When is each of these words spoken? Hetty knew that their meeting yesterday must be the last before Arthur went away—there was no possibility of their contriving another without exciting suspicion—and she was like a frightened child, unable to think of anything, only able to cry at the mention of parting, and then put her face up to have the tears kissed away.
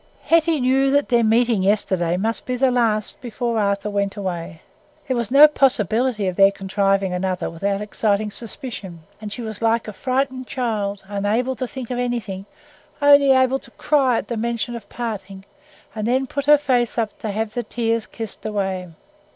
Hetty 0.23 0.59
knew 0.59 0.89
that 0.89 1.09
their 1.09 1.23
meeting 1.23 1.61
yesterday 1.61 2.17
must 2.17 2.47
be 2.47 2.55
the 2.55 2.71
last 2.71 3.21
before 3.21 3.59
Arthur 3.59 3.91
went 3.91 4.15
away—there 4.17 5.15
was 5.15 5.29
no 5.29 5.47
possibility 5.47 6.25
of 6.27 6.35
their 6.35 6.49
contriving 6.49 7.13
another 7.13 7.51
without 7.51 7.81
exciting 7.81 8.31
suspicion—and 8.31 9.31
she 9.31 9.43
was 9.43 9.61
like 9.61 9.87
a 9.87 9.93
frightened 9.93 10.47
child, 10.47 11.03
unable 11.07 11.53
to 11.53 11.67
think 11.67 11.91
of 11.91 11.99
anything, 11.99 12.47
only 12.99 13.31
able 13.31 13.59
to 13.59 13.69
cry 13.69 14.17
at 14.17 14.27
the 14.27 14.37
mention 14.37 14.75
of 14.75 14.89
parting, 14.89 15.45
and 15.93 16.07
then 16.07 16.25
put 16.25 16.45
her 16.45 16.57
face 16.57 16.97
up 16.97 17.15
to 17.19 17.29
have 17.29 17.53
the 17.53 17.61
tears 17.61 18.07
kissed 18.07 18.43
away. 18.43 18.87